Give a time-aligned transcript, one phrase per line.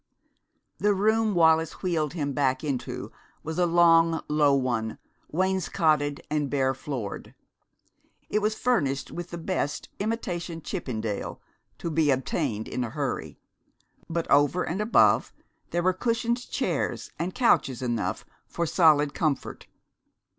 [0.79, 3.11] The room Wallis wheeled him back into
[3.43, 4.97] was a long, low one,
[5.31, 7.35] wainscoted and bare floored.
[8.27, 11.39] It was furnished with the best imitation Chippendale
[11.77, 13.37] to be obtained in a hurry,
[14.09, 15.33] but over and above
[15.69, 19.67] there were cushioned chairs and couches enough for solid comfort.